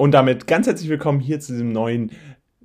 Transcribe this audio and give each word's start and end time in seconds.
Und 0.00 0.12
damit 0.12 0.46
ganz 0.46 0.68
herzlich 0.68 0.88
willkommen 0.88 1.18
hier 1.18 1.40
zu 1.40 1.50
diesem 1.50 1.72
neuen 1.72 2.12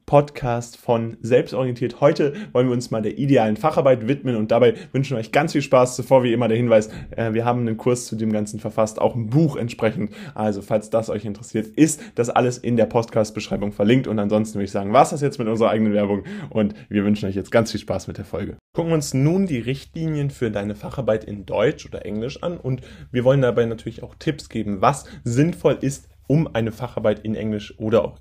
Podcast 0.06 0.78
von 0.78 1.18
Selbstorientiert. 1.22 2.00
Heute 2.00 2.34
wollen 2.52 2.68
wir 2.68 2.74
uns 2.74 2.92
mal 2.92 3.02
der 3.02 3.18
idealen 3.18 3.58
Facharbeit 3.58 4.08
widmen 4.08 4.36
und 4.36 4.52
dabei 4.52 4.76
wünschen 4.92 5.16
wir 5.16 5.20
euch 5.20 5.32
ganz 5.32 5.54
viel 5.54 5.64
Spaß. 5.64 5.96
Zuvor 5.96 6.22
wie 6.22 6.32
immer 6.32 6.48
der 6.48 6.58
Hinweis, 6.58 6.92
äh, 7.10 7.34
wir 7.34 7.44
haben 7.44 7.62
einen 7.62 7.78
Kurs 7.78 8.06
zu 8.06 8.16
dem 8.16 8.32
Ganzen 8.32 8.60
verfasst, 8.60 9.02
auch 9.02 9.16
ein 9.16 9.32
Buch 9.32 9.56
entsprechend. 9.56 10.14
Also 10.36 10.62
falls 10.62 10.92
das 10.92 11.10
euch 11.10 11.26
interessiert, 11.26 11.66
ist 11.76 12.04
das 12.14 12.30
alles 12.30 12.60
in 12.60 12.78
der 12.78 12.86
Podcast-Beschreibung 12.86 13.72
verlinkt. 13.72 14.06
Und 14.06 14.20
ansonsten 14.20 14.60
würde 14.60 14.66
ich 14.66 14.72
sagen, 14.72 14.94
was 14.94 15.10
das 15.10 15.22
jetzt 15.22 15.40
mit 15.40 15.48
unserer 15.48 15.72
eigenen 15.72 15.94
Werbung 15.94 16.26
und 16.52 16.76
wir 16.88 17.04
wünschen 17.04 17.28
euch 17.28 17.36
jetzt 17.36 17.50
ganz 17.50 17.72
viel 17.72 17.80
Spaß 17.80 18.06
mit 18.06 18.20
der 18.20 18.26
Folge. 18.26 18.58
Gucken 18.76 18.92
wir 18.92 18.96
uns 18.96 19.16
nun 19.16 19.48
die 19.48 19.60
Richtlinien 19.60 20.30
für 20.30 20.52
deine 20.52 20.76
Facharbeit 20.76 21.24
in 21.24 21.48
Deutsch 21.48 21.88
oder 21.88 22.06
Englisch 22.06 22.44
an 22.44 22.58
und 22.58 22.82
wir 23.12 23.24
wollen 23.24 23.42
dabei 23.42 23.66
natürlich 23.66 24.04
auch 24.04 24.14
Tipps 24.20 24.50
geben, 24.50 24.82
was 24.82 25.06
sinnvoll 25.24 25.80
ist, 25.82 26.10
um 26.34 26.48
eine 26.56 26.72
Facharbeit 26.72 27.20
in 27.20 27.36
Englisch 27.36 27.78
oder 27.78 28.04
auch 28.04 28.18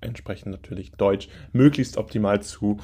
entsprechend 0.00 0.50
natürlich 0.50 0.92
Deutsch 0.92 1.28
möglichst 1.52 1.98
optimal 1.98 2.40
zu 2.40 2.78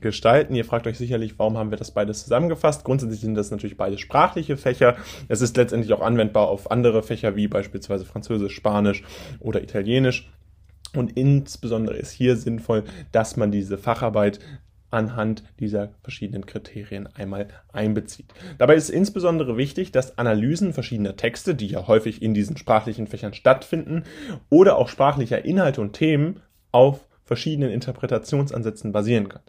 gestalten. 0.00 0.54
Ihr 0.54 0.64
fragt 0.64 0.86
euch 0.86 0.96
sicherlich, 0.96 1.38
warum 1.38 1.58
haben 1.58 1.70
wir 1.70 1.76
das 1.76 1.90
beides 1.90 2.22
zusammengefasst? 2.22 2.84
Grundsätzlich 2.84 3.20
sind 3.20 3.34
das 3.34 3.50
natürlich 3.50 3.76
beide 3.76 3.98
sprachliche 3.98 4.56
Fächer. 4.56 4.96
Es 5.28 5.42
ist 5.42 5.58
letztendlich 5.58 5.92
auch 5.92 6.00
anwendbar 6.00 6.48
auf 6.48 6.70
andere 6.70 7.02
Fächer 7.02 7.36
wie 7.36 7.48
beispielsweise 7.48 8.06
Französisch, 8.06 8.54
Spanisch 8.54 9.02
oder 9.40 9.62
Italienisch. 9.62 10.32
Und 10.96 11.18
insbesondere 11.18 11.96
ist 11.96 12.12
hier 12.12 12.36
sinnvoll, 12.36 12.84
dass 13.12 13.36
man 13.36 13.50
diese 13.50 13.76
Facharbeit 13.76 14.38
anhand 14.94 15.42
dieser 15.58 15.90
verschiedenen 16.02 16.46
Kriterien 16.46 17.08
einmal 17.14 17.48
einbezieht. 17.72 18.32
Dabei 18.58 18.76
ist 18.76 18.90
insbesondere 18.90 19.56
wichtig, 19.56 19.90
dass 19.90 20.16
Analysen 20.18 20.72
verschiedener 20.72 21.16
Texte, 21.16 21.56
die 21.56 21.66
ja 21.66 21.88
häufig 21.88 22.22
in 22.22 22.32
diesen 22.32 22.56
sprachlichen 22.56 23.08
Fächern 23.08 23.34
stattfinden, 23.34 24.04
oder 24.50 24.78
auch 24.78 24.88
sprachlicher 24.88 25.44
Inhalte 25.44 25.80
und 25.80 25.94
Themen 25.94 26.40
auf 26.70 27.06
verschiedenen 27.24 27.70
Interpretationsansätzen 27.70 28.92
basieren 28.92 29.28
kann. 29.28 29.42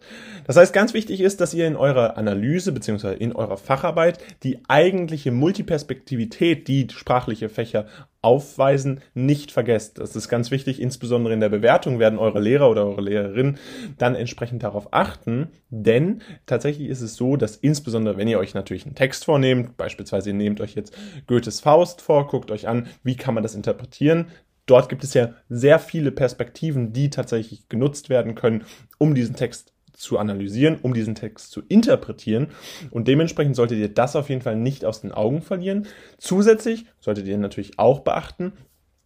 Das 0.46 0.56
heißt, 0.56 0.72
ganz 0.72 0.94
wichtig 0.94 1.20
ist, 1.20 1.40
dass 1.40 1.54
ihr 1.54 1.66
in 1.66 1.76
eurer 1.76 2.16
Analyse 2.16 2.72
bzw. 2.72 3.14
in 3.14 3.34
eurer 3.34 3.56
Facharbeit 3.56 4.18
die 4.42 4.60
eigentliche 4.68 5.30
Multiperspektivität, 5.30 6.68
die 6.68 6.86
sprachliche 6.90 7.48
Fächer 7.48 7.86
aufweisen, 8.22 9.02
nicht 9.14 9.52
vergesst. 9.52 9.98
Das 9.98 10.16
ist 10.16 10.28
ganz 10.28 10.50
wichtig, 10.50 10.80
insbesondere 10.80 11.32
in 11.32 11.38
der 11.38 11.48
Bewertung 11.48 12.00
werden 12.00 12.18
eure 12.18 12.40
Lehrer 12.40 12.68
oder 12.68 12.84
eure 12.84 13.02
Lehrerin 13.02 13.56
dann 13.98 14.16
entsprechend 14.16 14.64
darauf 14.64 14.92
achten, 14.92 15.48
denn 15.70 16.22
tatsächlich 16.44 16.88
ist 16.88 17.02
es 17.02 17.14
so, 17.14 17.36
dass 17.36 17.54
insbesondere 17.56 18.16
wenn 18.16 18.26
ihr 18.26 18.40
euch 18.40 18.54
natürlich 18.54 18.84
einen 18.84 18.96
Text 18.96 19.26
vornehmt, 19.26 19.76
beispielsweise 19.76 20.30
ihr 20.30 20.34
nehmt 20.34 20.60
euch 20.60 20.74
jetzt 20.74 20.96
Goethes 21.28 21.60
Faust 21.60 22.00
vor, 22.00 22.26
guckt 22.26 22.50
euch 22.50 22.66
an, 22.66 22.88
wie 23.04 23.16
kann 23.16 23.34
man 23.34 23.44
das 23.44 23.54
interpretieren, 23.54 24.26
dort 24.66 24.88
gibt 24.88 25.04
es 25.04 25.14
ja 25.14 25.34
sehr 25.48 25.78
viele 25.78 26.12
Perspektiven, 26.12 26.92
die 26.92 27.10
tatsächlich 27.10 27.68
genutzt 27.68 28.08
werden 28.08 28.34
können, 28.34 28.64
um 28.98 29.14
diesen 29.14 29.36
Text 29.36 29.72
zu 29.92 30.18
analysieren, 30.18 30.78
um 30.82 30.92
diesen 30.92 31.14
Text 31.14 31.50
zu 31.50 31.62
interpretieren. 31.68 32.48
Und 32.90 33.08
dementsprechend 33.08 33.56
solltet 33.56 33.78
ihr 33.78 33.88
das 33.88 34.14
auf 34.14 34.28
jeden 34.28 34.42
Fall 34.42 34.56
nicht 34.56 34.84
aus 34.84 35.00
den 35.00 35.12
Augen 35.12 35.40
verlieren. 35.40 35.86
Zusätzlich 36.18 36.84
solltet 37.00 37.26
ihr 37.26 37.38
natürlich 37.38 37.78
auch 37.78 38.00
beachten, 38.00 38.52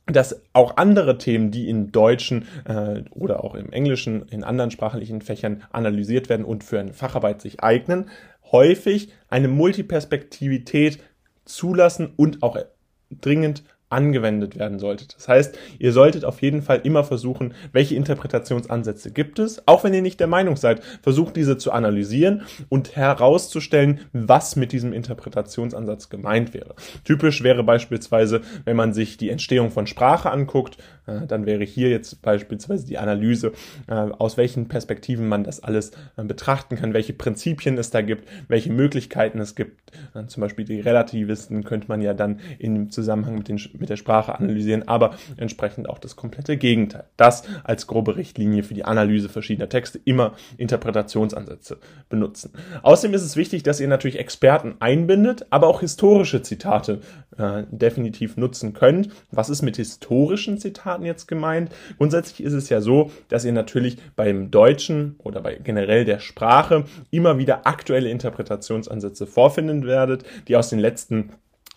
dass 0.06 0.42
auch 0.53 0.77
andere 0.77 1.19
Themen, 1.19 1.53
die 1.53 1.69
in 1.69 1.92
deutschen 1.92 2.47
äh, 2.64 3.05
oder 3.11 3.44
auch 3.44 3.55
im 3.55 3.70
englischen, 3.72 4.22
in 4.28 4.42
anderen 4.42 4.72
sprachlichen 4.72 5.22
Fächern 5.22 5.62
analysiert 5.70 6.28
werden 6.28 6.44
und 6.44 6.64
für 6.64 6.81
eine 6.81 6.92
Facharbeit 6.92 7.41
sich 7.41 7.62
eignen, 7.62 8.11
häufig 8.50 9.12
eine 9.28 9.47
Multiperspektivität 9.47 10.98
zulassen 11.44 12.12
und 12.16 12.42
auch 12.42 12.58
dringend 13.20 13.62
angewendet 13.91 14.59
werden 14.59 14.79
sollte. 14.79 15.07
Das 15.15 15.29
heißt, 15.29 15.59
ihr 15.79 15.93
solltet 15.93 16.25
auf 16.25 16.41
jeden 16.41 16.63
Fall 16.63 16.81
immer 16.85 17.05
versuchen, 17.05 17.55
welche 17.73 17.97
Interpretationsansätze 17.97 19.11
gibt 19.11 19.39
es. 19.39 19.67
Auch 19.67 19.85
wenn 19.85 19.93
ihr 19.93 20.03
nicht 20.03 20.21
der 20.21 20.27
Meinung 20.29 20.57
seid, 20.57 20.83
versucht 21.03 21.37
diese 21.37 21.59
zu 21.59 21.73
analysieren 21.73 22.43
und 22.69 22.97
herauszustellen, 22.97 24.01
was 24.13 24.56
mit 24.56 24.73
diesem 24.73 24.93
Interpretationsansatz 24.93 26.09
gemeint 26.09 26.55
wäre. 26.55 26.75
Typisch 27.05 27.43
wäre 27.43 27.65
beispielsweise, 27.65 28.43
wenn 28.65 28.77
man 28.77 28.93
sich 28.93 29.17
die 29.17 29.31
Entstehung 29.31 29.71
von 29.71 29.87
Sprache 29.87 30.31
anguckt, 30.31 30.79
äh, 31.06 31.27
dann 31.27 31.47
wäre 31.47 31.65
hier 31.65 31.91
jetzt 31.91 32.23
beispielsweise 32.23 32.87
die 32.87 32.99
Analyse, 32.99 33.53
äh, 33.89 33.95
aus 33.95 34.37
welchen 34.37 34.69
Perspektiven 34.69 35.29
man 35.29 35.45
das 35.45 35.62
alles 35.62 35.93
äh, 36.17 36.25
betrachten 36.25 36.77
kann, 36.77 36.95
welche 36.95 37.12
Prinzipien 37.12 37.77
es 37.79 37.91
da 37.91 38.03
gibt, 38.03 38.29
welche 38.49 38.73
Möglichkeiten 38.73 39.41
es 39.41 39.55
gibt. 39.55 39.93
Zum 40.29 40.41
Beispiel 40.41 40.65
die 40.65 40.81
Relativisten 40.81 41.65
könnte 41.65 41.89
man 41.89 42.00
ja 42.00 42.15
dann 42.15 42.41
im 42.59 42.91
Zusammenhang 42.91 43.37
mit 43.37 43.49
den 43.49 43.59
mit 43.81 43.89
der 43.89 43.97
Sprache 43.97 44.39
analysieren, 44.39 44.87
aber 44.87 45.17
entsprechend 45.37 45.89
auch 45.89 45.99
das 45.99 46.17
komplette 46.17 46.57
Gegenteil. 46.57 47.05
Das 47.17 47.45
als 47.65 47.87
grobe 47.87 48.17
Richtlinie 48.17 48.63
für 48.63 48.75
die 48.75 48.85
Analyse 48.85 49.29
verschiedener 49.29 49.69
Texte 49.69 50.01
immer 50.05 50.35
Interpretationsansätze 50.57 51.79
benutzen. 52.09 52.53
Außerdem 52.83 53.15
ist 53.15 53.23
es 53.23 53.37
wichtig, 53.37 53.63
dass 53.63 53.81
ihr 53.81 53.89
natürlich 53.89 54.19
Experten 54.19 54.77
einbindet, 54.81 55.47
aber 55.51 55.67
auch 55.67 55.81
historische 55.81 56.43
Zitate 56.43 57.01
äh, 57.37 57.65
definitiv 57.71 58.37
nutzen 58.37 58.73
könnt. 58.73 59.09
Was 59.31 59.51
ist 59.51 59.63
mit 59.63 59.77
historischen 59.77 60.59
Zitaten 60.59 61.05
jetzt 61.05 61.27
gemeint? 61.27 61.71
Grundsätzlich 61.99 62.43
ist 62.47 62.53
es 62.53 62.69
ja 62.69 62.81
so, 62.81 63.11
dass 63.29 63.45
ihr 63.45 63.53
natürlich 63.53 63.97
beim 64.17 64.51
Deutschen 64.51 65.17
oder 65.19 65.41
bei 65.41 65.55
generell 65.55 66.05
der 66.05 66.19
Sprache 66.19 66.85
immer 67.11 67.39
wieder 67.39 67.67
aktuelle 67.67 68.11
Interpretationsansätze 68.11 69.27
vorfinden 69.27 69.87
werdet, 69.87 70.25
die 70.49 70.57
aus 70.57 70.71
den 70.71 70.79
letzten 70.79 71.31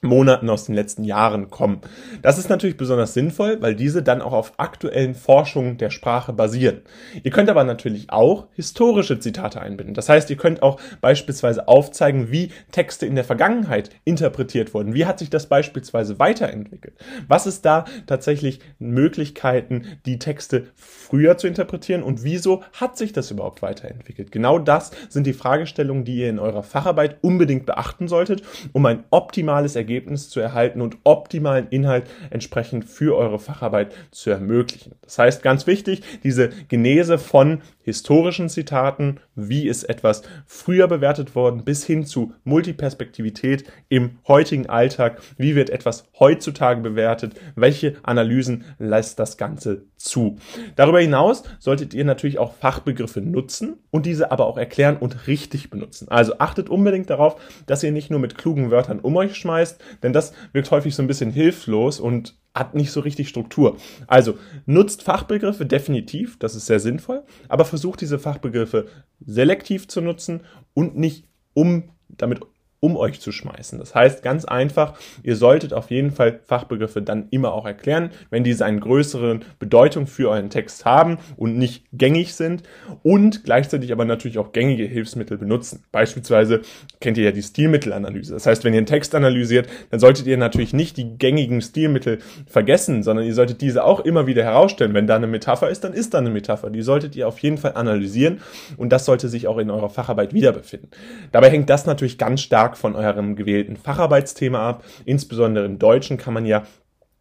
Monaten 0.03 0.50
aus 0.50 0.66
den 0.66 0.75
letzten 0.75 1.03
Jahren 1.03 1.50
kommen. 1.50 1.81
Das 2.22 2.38
ist 2.38 2.50
natürlich 2.50 2.78
besonders 2.78 3.14
sinnvoll, 3.14 3.62
weil 3.62 3.75
diese 3.75 4.03
dann 4.03 4.22
auch 4.22 4.34
auf 4.34 4.53
aktuellen 4.58 5.16
Forschungen 5.16 5.78
der 5.78 5.90
Sprache 5.90 6.34
basieren. 6.34 6.81
Ihr 7.24 7.31
könnt 7.31 7.50
aber 7.50 7.64
natürlich 7.64 8.09
auch 8.09 8.47
historische 8.53 9.19
Zitate 9.19 9.62
einbinden. 9.62 9.94
Das 9.94 10.09
heißt, 10.09 10.30
ihr 10.30 10.38
könnt 10.38 10.62
auch 10.62 10.80
beispielsweise 11.02 11.68
aufzeigen, 11.68 12.31
wie 12.31 12.52
Texte 12.72 13.06
in 13.06 13.16
der 13.16 13.24
Vergangenheit 13.24 13.90
interpretiert 14.03 14.74
wurden. 14.74 14.94
Wie 14.94 15.06
hat 15.06 15.19
sich 15.19 15.30
das 15.30 15.47
beispielsweise 15.47 16.20
weiterentwickelt? 16.20 16.96
Was 17.28 17.47
ist 17.47 17.66
da 17.66 17.85
tatsächlich 18.06 18.59
Möglichkeiten, 18.80 19.85
die 20.06 20.20
Texte 20.20 20.68
früher 20.75 21.38
zu 21.38 21.47
interpretieren 21.47 22.03
und 22.03 22.24
wieso 22.24 22.64
hat 22.74 22.97
sich 22.97 23.14
das 23.14 23.31
überhaupt 23.31 23.62
weiterentwickelt? 23.62 24.31
Genau 24.31 24.59
das 24.59 24.91
sind 25.09 25.28
die 25.28 25.34
Fragestellungen, 25.34 26.06
die 26.06 26.18
ihr 26.18 26.30
in 26.30 26.40
eurer 26.40 26.64
Facharbeit 26.64 27.18
unbedingt 27.22 27.66
beachten 27.66 28.08
solltet, 28.08 28.44
um 28.74 28.85
ein 28.85 29.03
optimales 29.09 29.75
Ergebnis 29.75 29.92
Ergebnis 29.93 30.29
zu 30.29 30.39
erhalten 30.39 30.81
und 30.81 30.97
optimalen 31.03 31.67
Inhalt 31.69 32.09
entsprechend 32.29 32.85
für 32.85 33.15
eure 33.15 33.39
Facharbeit 33.39 33.93
zu 34.11 34.31
ermöglichen. 34.31 34.95
Das 35.01 35.19
heißt, 35.19 35.43
ganz 35.43 35.67
wichtig, 35.67 36.01
diese 36.23 36.49
Genese 36.67 37.17
von 37.17 37.61
historischen 37.83 38.49
Zitaten, 38.49 39.19
wie 39.35 39.67
ist 39.67 39.83
etwas 39.83 40.23
früher 40.45 40.88
bewertet 40.88 41.35
worden, 41.35 41.63
bis 41.63 41.85
hin 41.85 42.05
zu 42.05 42.33
Multiperspektivität 42.44 43.66
im 43.89 44.19
heutigen 44.27 44.69
Alltag, 44.69 45.21
wie 45.38 45.55
wird 45.55 45.69
etwas 45.69 46.05
heutzutage 46.19 46.81
bewertet, 46.81 47.33
welche 47.55 47.95
Analysen 48.03 48.66
lässt 48.79 49.19
das 49.19 49.38
Ganze 49.38 49.85
zu. 49.97 50.38
Darüber 50.75 50.99
hinaus 50.99 51.43
solltet 51.59 51.93
ihr 51.93 52.05
natürlich 52.05 52.39
auch 52.39 52.53
Fachbegriffe 52.53 53.22
nutzen 53.22 53.77
und 53.89 54.05
diese 54.05 54.31
aber 54.31 54.45
auch 54.45 54.57
erklären 54.57 54.97
und 54.97 55.27
richtig 55.27 55.69
benutzen. 55.69 56.09
Also 56.09 56.39
achtet 56.39 56.69
unbedingt 56.69 57.09
darauf, 57.09 57.35
dass 57.66 57.83
ihr 57.83 57.91
nicht 57.91 58.11
nur 58.11 58.19
mit 58.19 58.38
klugen 58.38 58.72
Wörtern 58.72 58.99
um 58.99 59.16
euch 59.16 59.35
schmeißt, 59.35 59.81
denn 60.03 60.13
das 60.13 60.33
wirkt 60.51 60.72
häufig 60.72 60.95
so 60.95 61.01
ein 61.01 61.07
bisschen 61.07 61.31
hilflos 61.31 61.99
und 61.99 62.38
hat 62.56 62.75
nicht 62.75 62.91
so 62.91 63.00
richtig 63.00 63.30
Struktur. 63.30 63.78
Also 64.08 64.38
nutzt 64.66 65.03
Fachbegriffe 65.03 65.66
definitiv, 65.66 66.38
das 66.38 66.56
ist 66.56 66.68
sehr 66.68 66.80
sinnvoll, 66.80 67.24
aber 67.47 67.66
versucht 67.66 68.02
diese 68.02 68.19
Fachbegriffe 68.19 68.88
selektiv 69.25 69.88
zu 69.88 70.02
nutzen 70.02 70.41
und 70.74 70.96
nicht 70.96 71.28
um 71.53 71.90
damit 72.09 72.41
um 72.83 72.97
euch 72.97 73.21
zu 73.21 73.31
schmeißen. 73.31 73.79
Das 73.79 73.95
heißt 73.95 74.23
ganz 74.23 74.44
einfach, 74.44 74.95
ihr 75.23 75.38
solltet 75.38 75.71
auf 75.71 75.89
jeden 75.89 76.11
Fall 76.11 76.41
Fachbegriffe 76.45 77.01
dann 77.01 77.27
immer 77.29 77.53
auch 77.53 77.66
erklären, 77.66 78.09
wenn 78.29 78.44
diese 78.44 78.66
eine 78.66 78.81
größere 78.81 79.39
Bedeutung 79.57 80.05
für 80.05 80.29
euren 80.29 80.49
Text 80.49 80.84
haben 80.84 81.17
und 81.37 81.58
nicht 81.58 81.85
gängig 81.93 82.35
sind 82.35 82.63
und 83.02 83.46
gleichzeitig 83.46 83.93
aber 83.93 84.03
natürlich 84.03 84.37
auch 84.37 84.52
gängige 84.52 84.84
Hilfsmittel 84.84 85.37
benutzen. 85.37 85.85
Beispielsweise 85.93 86.59
kennt 86.99 87.17
ihr 87.17 87.23
ja 87.23 87.31
die 87.31 87.41
Stilmittelanalyse. 87.41 88.34
Das 88.34 88.46
heißt, 88.46 88.66
wenn 88.66 88.73
ihr 88.73 88.79
einen 88.79 88.85
Text 88.85 89.16
analysiert, 89.16 89.69
dann 89.90 90.02
solltet 90.02 90.28
ihr 90.28 90.35
natürlich 90.35 90.73
nicht 90.73 90.97
die 90.97 91.17
gängigen 91.17 91.61
Stilmittel 91.61 92.19
vergessen, 92.47 93.02
sondern 93.02 93.25
ihr 93.25 93.34
solltet 93.34 93.61
diese 93.61 93.85
auch 93.85 94.02
immer 94.02 94.28
wieder 94.28 94.43
herausstellen. 94.43 94.93
Wenn 94.93 95.08
da 95.08 95.16
eine 95.16 95.28
Metapher 95.28 95.69
ist, 95.69 95.85
dann 95.85 95.93
ist 95.93 96.13
da 96.13 96.17
eine 96.17 96.31
Metapher. 96.31 96.69
Die 96.69 96.81
solltet 96.81 97.16
ihr 97.16 97.29
auf 97.29 97.40
jeden 97.40 97.58
Fall 97.58 97.75
analysieren 97.75 98.41
und 98.75 98.90
das 98.90 99.05
sollte 99.05 99.29
sich 99.29 99.47
auch 99.47 99.58
in 99.58 99.72
eurer 99.72 99.90
Facharbeit 99.90 100.34
wiederbefinden. 100.34 100.90
Dabei 101.31 101.49
hängt 101.49 101.69
das 101.69 101.85
natürlich 101.85 102.17
ganz 102.17 102.41
stark 102.41 102.72
stark 102.73 102.78
von 102.78 102.96
eurem 102.96 103.35
gewählten 103.35 103.78
Facharbeitsthema 103.78 104.67
ab. 104.67 104.84
Insbesondere 105.05 105.66
im 105.66 105.79
Deutschen 105.79 106.17
kann 106.17 106.34
man 106.34 106.46
ja 106.46 106.64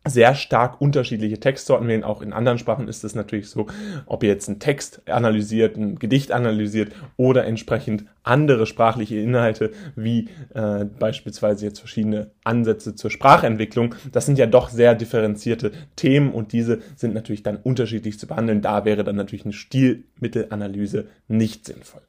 sehr 0.04 0.34
stark 0.34 0.80
unterschiedliche 0.80 1.38
Textsorten 1.38 1.86
wählen. 1.86 2.02
Auch 2.02 2.22
in 2.22 2.32
anderen 2.32 2.58
Sprachen 2.58 2.88
ist 2.88 3.04
es 3.04 3.14
natürlich 3.14 3.48
so, 3.48 3.68
ob 4.06 4.22
ihr 4.24 4.30
jetzt 4.30 4.48
einen 4.48 4.58
Text 4.58 5.08
analysiert, 5.08 5.76
ein 5.76 5.98
Gedicht 5.98 6.32
analysiert 6.32 6.92
oder 7.16 7.44
entsprechend 7.44 8.04
andere 8.24 8.66
sprachliche 8.66 9.16
Inhalte, 9.16 9.72
wie 9.94 10.28
äh, 10.54 10.84
beispielsweise 10.84 11.66
jetzt 11.66 11.78
verschiedene 11.78 12.30
Ansätze 12.44 12.94
zur 12.94 13.10
Sprachentwicklung. 13.10 13.94
Das 14.10 14.26
sind 14.26 14.38
ja 14.38 14.46
doch 14.46 14.70
sehr 14.70 14.94
differenzierte 14.94 15.72
Themen 15.96 16.32
und 16.32 16.52
diese 16.52 16.80
sind 16.96 17.14
natürlich 17.14 17.42
dann 17.42 17.56
unterschiedlich 17.56 18.18
zu 18.18 18.26
behandeln. 18.26 18.60
Da 18.62 18.84
wäre 18.84 19.04
dann 19.04 19.16
natürlich 19.16 19.44
eine 19.44 19.54
Stilmittelanalyse 19.54 21.06
nicht 21.28 21.66
sinnvoll. 21.66 22.02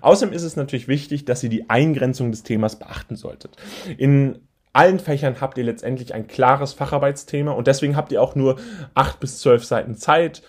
Außerdem 0.00 0.34
ist 0.34 0.42
es 0.42 0.56
natürlich 0.56 0.88
wichtig, 0.88 1.24
dass 1.24 1.42
ihr 1.42 1.50
die 1.50 1.68
Eingrenzung 1.70 2.30
des 2.30 2.42
Themas 2.42 2.78
beachten 2.78 3.16
solltet. 3.16 3.56
In 3.96 4.47
allen 4.78 5.00
Fächern 5.00 5.40
habt 5.40 5.58
ihr 5.58 5.64
letztendlich 5.64 6.14
ein 6.14 6.28
klares 6.28 6.72
Facharbeitsthema 6.72 7.50
und 7.50 7.66
deswegen 7.66 7.96
habt 7.96 8.12
ihr 8.12 8.22
auch 8.22 8.36
nur 8.36 8.60
acht 8.94 9.18
bis 9.18 9.40
zwölf 9.40 9.64
Seiten 9.64 9.96
Zeit, 9.96 10.42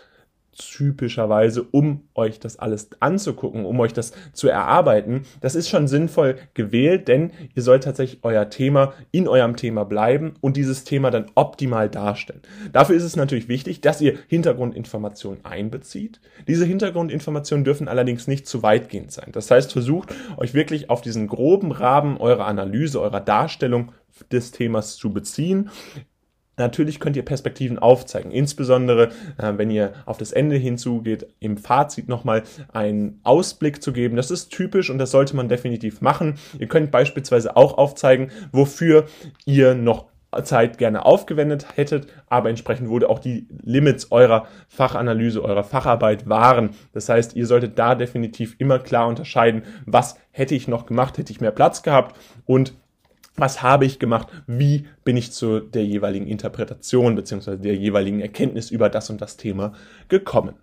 typischerweise, 0.59 1.63
um 1.63 2.03
euch 2.15 2.39
das 2.39 2.59
alles 2.59 2.89
anzugucken, 2.99 3.65
um 3.65 3.79
euch 3.79 3.93
das 3.93 4.11
zu 4.33 4.47
erarbeiten. 4.47 5.23
Das 5.41 5.55
ist 5.55 5.69
schon 5.69 5.87
sinnvoll 5.87 6.35
gewählt, 6.53 7.07
denn 7.07 7.31
ihr 7.55 7.63
sollt 7.63 7.83
tatsächlich 7.83 8.19
euer 8.23 8.49
Thema 8.49 8.93
in 9.11 9.27
eurem 9.27 9.55
Thema 9.55 9.85
bleiben 9.85 10.35
und 10.41 10.57
dieses 10.57 10.83
Thema 10.83 11.11
dann 11.11 11.31
optimal 11.35 11.89
darstellen. 11.89 12.41
Dafür 12.71 12.95
ist 12.95 13.03
es 13.03 13.15
natürlich 13.15 13.47
wichtig, 13.47 13.81
dass 13.81 14.01
ihr 14.01 14.17
Hintergrundinformationen 14.27 15.45
einbezieht. 15.45 16.19
Diese 16.47 16.65
Hintergrundinformationen 16.65 17.63
dürfen 17.63 17.87
allerdings 17.87 18.27
nicht 18.27 18.47
zu 18.47 18.61
weitgehend 18.61 19.11
sein. 19.11 19.29
Das 19.31 19.49
heißt, 19.49 19.71
versucht 19.71 20.13
euch 20.37 20.53
wirklich 20.53 20.89
auf 20.89 21.01
diesen 21.01 21.27
groben 21.27 21.71
Rahmen 21.71 22.17
eurer 22.17 22.45
Analyse, 22.45 23.01
eurer 23.01 23.21
Darstellung 23.21 23.91
des 24.31 24.51
Themas 24.51 24.97
zu 24.97 25.13
beziehen. 25.13 25.69
Natürlich 26.59 26.99
könnt 26.99 27.15
ihr 27.15 27.25
Perspektiven 27.25 27.79
aufzeigen, 27.79 28.31
insbesondere 28.31 29.09
äh, 29.37 29.53
wenn 29.55 29.71
ihr 29.71 29.93
auf 30.05 30.17
das 30.17 30.31
Ende 30.31 30.57
hinzugeht, 30.57 31.25
im 31.39 31.57
Fazit 31.57 32.07
nochmal 32.07 32.43
einen 32.71 33.19
Ausblick 33.23 33.81
zu 33.81 33.93
geben. 33.93 34.15
Das 34.15 34.29
ist 34.29 34.49
typisch 34.49 34.89
und 34.89 34.99
das 34.99 35.11
sollte 35.11 35.35
man 35.35 35.49
definitiv 35.49 36.01
machen. 36.01 36.35
Ihr 36.59 36.67
könnt 36.67 36.91
beispielsweise 36.91 37.55
auch 37.55 37.77
aufzeigen, 37.77 38.29
wofür 38.51 39.05
ihr 39.45 39.73
noch 39.73 40.05
Zeit 40.43 40.77
gerne 40.77 41.05
aufgewendet 41.05 41.65
hättet, 41.75 42.07
aber 42.27 42.49
entsprechend 42.49 42.89
wurde 42.89 43.09
auch 43.09 43.19
die 43.19 43.47
Limits 43.63 44.11
eurer 44.11 44.45
Fachanalyse, 44.67 45.43
eurer 45.43 45.63
Facharbeit 45.63 46.29
waren. 46.29 46.71
Das 46.93 47.09
heißt, 47.09 47.35
ihr 47.35 47.47
solltet 47.47 47.79
da 47.79 47.95
definitiv 47.95 48.55
immer 48.59 48.79
klar 48.79 49.07
unterscheiden, 49.07 49.63
was 49.85 50.17
hätte 50.31 50.53
ich 50.53 50.67
noch 50.67 50.85
gemacht, 50.85 51.17
hätte 51.17 51.31
ich 51.31 51.41
mehr 51.41 51.51
Platz 51.51 51.81
gehabt 51.81 52.15
und 52.45 52.73
was 53.39 53.61
habe 53.61 53.85
ich 53.85 53.99
gemacht, 53.99 54.27
wie 54.47 54.87
bin 55.03 55.17
ich 55.17 55.31
zu 55.31 55.59
der 55.59 55.85
jeweiligen 55.85 56.27
Interpretation 56.27 57.15
beziehungsweise 57.15 57.59
der 57.59 57.75
jeweiligen 57.75 58.19
Erkenntnis 58.19 58.71
über 58.71 58.89
das 58.89 59.09
und 59.09 59.21
das 59.21 59.37
Thema 59.37 59.73
gekommen. 60.07 60.55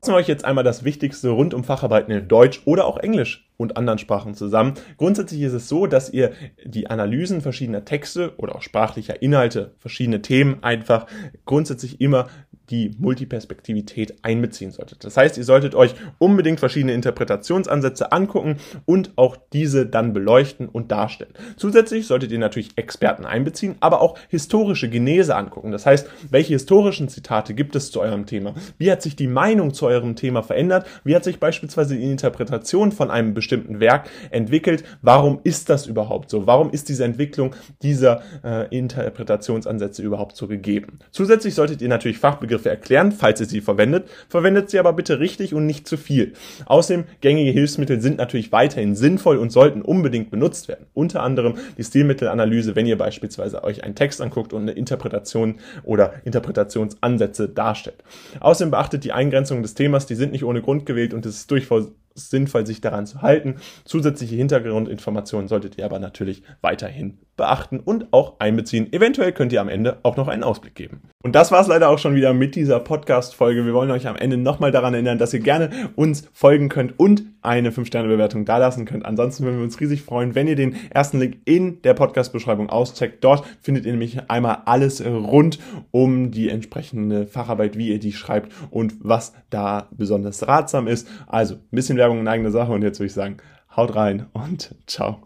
Fassen 0.00 0.14
wir 0.14 0.18
euch 0.18 0.28
jetzt 0.28 0.44
einmal 0.44 0.62
das 0.62 0.84
Wichtigste 0.84 1.30
rund 1.30 1.52
um 1.54 1.64
Facharbeiten 1.64 2.12
in 2.12 2.28
Deutsch 2.28 2.62
oder 2.64 2.84
auch 2.84 2.98
Englisch 2.98 3.50
und 3.56 3.76
anderen 3.76 3.98
Sprachen 3.98 4.34
zusammen. 4.34 4.74
Grundsätzlich 4.98 5.40
ist 5.40 5.54
es 5.54 5.68
so, 5.68 5.86
dass 5.86 6.10
ihr 6.10 6.32
die 6.64 6.88
Analysen 6.88 7.40
verschiedener 7.40 7.84
Texte 7.84 8.34
oder 8.36 8.54
auch 8.54 8.62
sprachlicher 8.62 9.20
Inhalte, 9.22 9.74
verschiedene 9.78 10.22
Themen 10.22 10.62
einfach 10.62 11.06
grundsätzlich 11.44 12.00
immer 12.00 12.28
die 12.70 12.94
Multiperspektivität 12.98 14.16
einbeziehen 14.22 14.70
solltet. 14.70 15.04
Das 15.04 15.16
heißt, 15.16 15.38
ihr 15.38 15.44
solltet 15.44 15.74
euch 15.74 15.94
unbedingt 16.18 16.60
verschiedene 16.60 16.94
Interpretationsansätze 16.94 18.12
angucken 18.12 18.56
und 18.84 19.12
auch 19.16 19.36
diese 19.52 19.86
dann 19.86 20.12
beleuchten 20.12 20.68
und 20.68 20.90
darstellen. 20.90 21.32
Zusätzlich 21.56 22.06
solltet 22.06 22.32
ihr 22.32 22.38
natürlich 22.38 22.70
Experten 22.76 23.24
einbeziehen, 23.24 23.76
aber 23.80 24.00
auch 24.00 24.18
historische 24.28 24.88
Genese 24.88 25.36
angucken. 25.36 25.70
Das 25.70 25.86
heißt, 25.86 26.08
welche 26.30 26.54
historischen 26.54 27.08
Zitate 27.08 27.54
gibt 27.54 27.76
es 27.76 27.90
zu 27.90 28.00
eurem 28.00 28.26
Thema? 28.26 28.54
Wie 28.78 28.90
hat 28.90 29.02
sich 29.02 29.16
die 29.16 29.28
Meinung 29.28 29.72
zu 29.72 29.86
eurem 29.86 30.16
Thema 30.16 30.42
verändert? 30.42 30.86
Wie 31.04 31.14
hat 31.14 31.24
sich 31.24 31.38
beispielsweise 31.38 31.96
die 31.96 32.10
Interpretation 32.10 32.92
von 32.92 33.10
einem 33.10 33.34
bestimmten 33.34 33.80
Werk 33.80 34.08
entwickelt? 34.30 34.84
Warum 35.02 35.40
ist 35.44 35.68
das 35.70 35.86
überhaupt 35.86 36.30
so? 36.30 36.46
Warum 36.46 36.70
ist 36.70 36.88
diese 36.88 37.04
Entwicklung 37.04 37.54
dieser 37.82 38.22
äh, 38.44 38.76
Interpretationsansätze 38.76 40.02
überhaupt 40.02 40.36
so 40.36 40.48
gegeben? 40.48 40.98
Zusätzlich 41.10 41.54
solltet 41.54 41.82
ihr 41.82 41.88
natürlich 41.88 42.18
Fachbegriffe 42.18 42.55
Begriffe 42.56 42.70
erklären, 42.70 43.12
falls 43.12 43.40
ihr 43.40 43.46
sie 43.46 43.60
verwendet. 43.60 44.08
Verwendet 44.28 44.70
sie 44.70 44.78
aber 44.78 44.92
bitte 44.92 45.20
richtig 45.20 45.54
und 45.54 45.66
nicht 45.66 45.86
zu 45.86 45.96
viel. 45.96 46.32
Außerdem, 46.64 47.04
gängige 47.20 47.50
Hilfsmittel 47.50 48.00
sind 48.00 48.18
natürlich 48.18 48.52
weiterhin 48.52 48.94
sinnvoll 48.94 49.36
und 49.36 49.50
sollten 49.50 49.82
unbedingt 49.82 50.30
benutzt 50.30 50.68
werden. 50.68 50.86
Unter 50.94 51.22
anderem 51.22 51.54
die 51.76 51.84
Stilmittelanalyse, 51.84 52.74
wenn 52.74 52.86
ihr 52.86 52.96
beispielsweise 52.96 53.62
euch 53.62 53.84
einen 53.84 53.94
Text 53.94 54.20
anguckt 54.20 54.52
und 54.52 54.62
eine 54.62 54.72
Interpretation 54.72 55.56
oder 55.84 56.14
Interpretationsansätze 56.24 57.48
darstellt. 57.48 58.02
Außerdem 58.40 58.70
beachtet 58.70 59.04
die 59.04 59.12
Eingrenzung 59.12 59.62
des 59.62 59.74
Themas, 59.74 60.06
die 60.06 60.14
sind 60.14 60.32
nicht 60.32 60.44
ohne 60.44 60.62
Grund 60.62 60.86
gewählt 60.86 61.12
und 61.12 61.26
es 61.26 61.36
ist 61.36 61.50
durchaus 61.50 61.92
sinnvoll, 62.16 62.66
sich 62.66 62.80
daran 62.80 63.06
zu 63.06 63.22
halten. 63.22 63.56
Zusätzliche 63.84 64.34
Hintergrundinformationen 64.36 65.48
solltet 65.48 65.78
ihr 65.78 65.84
aber 65.84 65.98
natürlich 65.98 66.42
weiterhin 66.60 67.18
beachten 67.36 67.80
und 67.80 68.12
auch 68.12 68.40
einbeziehen. 68.40 68.92
Eventuell 68.92 69.32
könnt 69.32 69.52
ihr 69.52 69.60
am 69.60 69.68
Ende 69.68 69.98
auch 70.02 70.16
noch 70.16 70.28
einen 70.28 70.42
Ausblick 70.42 70.74
geben. 70.74 71.02
Und 71.22 71.34
das 71.34 71.52
war 71.52 71.60
es 71.60 71.66
leider 71.66 71.90
auch 71.90 71.98
schon 71.98 72.14
wieder 72.14 72.32
mit 72.32 72.54
dieser 72.54 72.80
Podcast-Folge. 72.80 73.66
Wir 73.66 73.74
wollen 73.74 73.90
euch 73.90 74.06
am 74.06 74.16
Ende 74.16 74.36
nochmal 74.36 74.70
daran 74.70 74.94
erinnern, 74.94 75.18
dass 75.18 75.34
ihr 75.34 75.40
gerne 75.40 75.90
uns 75.96 76.28
folgen 76.32 76.68
könnt 76.68 76.98
und 76.98 77.24
eine 77.42 77.70
5-Sterne-Bewertung 77.70 78.44
dalassen 78.44 78.86
könnt. 78.86 79.04
Ansonsten 79.04 79.44
würden 79.44 79.58
wir 79.58 79.64
uns 79.64 79.78
riesig 79.80 80.02
freuen, 80.02 80.34
wenn 80.34 80.48
ihr 80.48 80.56
den 80.56 80.76
ersten 80.90 81.18
Link 81.18 81.38
in 81.44 81.82
der 81.82 81.94
Podcast-Beschreibung 81.94 82.70
auscheckt. 82.70 83.22
Dort 83.22 83.44
findet 83.60 83.86
ihr 83.86 83.92
nämlich 83.92 84.30
einmal 84.30 84.62
alles 84.64 85.04
rund 85.04 85.58
um 85.90 86.30
die 86.30 86.48
entsprechende 86.48 87.26
Facharbeit, 87.26 87.76
wie 87.76 87.88
ihr 87.88 88.00
die 88.00 88.12
schreibt 88.12 88.52
und 88.70 88.94
was 89.00 89.32
da 89.50 89.88
besonders 89.90 90.46
ratsam 90.46 90.86
ist. 90.86 91.08
Also 91.26 91.56
ein 91.56 91.60
bisschen 91.70 91.98
Werbung 91.98 92.05
in 92.14 92.28
eigener 92.28 92.50
Sache 92.50 92.72
und 92.72 92.82
jetzt 92.82 92.98
würde 92.98 93.06
ich 93.06 93.14
sagen, 93.14 93.38
haut 93.76 93.94
rein 93.94 94.26
und 94.32 94.74
ciao. 94.86 95.20